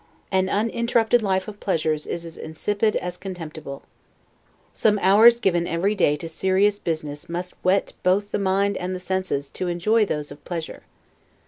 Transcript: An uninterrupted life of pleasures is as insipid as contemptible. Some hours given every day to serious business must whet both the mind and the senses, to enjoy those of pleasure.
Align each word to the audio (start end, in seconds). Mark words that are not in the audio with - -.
An 0.31 0.49
uninterrupted 0.49 1.21
life 1.21 1.47
of 1.47 1.59
pleasures 1.59 2.07
is 2.07 2.25
as 2.25 2.35
insipid 2.35 2.95
as 2.95 3.17
contemptible. 3.17 3.83
Some 4.73 4.97
hours 4.99 5.39
given 5.39 5.67
every 5.67 5.93
day 5.93 6.15
to 6.15 6.27
serious 6.27 6.79
business 6.79 7.29
must 7.29 7.53
whet 7.61 7.93
both 8.01 8.31
the 8.31 8.39
mind 8.39 8.77
and 8.77 8.95
the 8.95 8.99
senses, 8.99 9.51
to 9.51 9.67
enjoy 9.67 10.05
those 10.07 10.31
of 10.31 10.43
pleasure. 10.43 10.81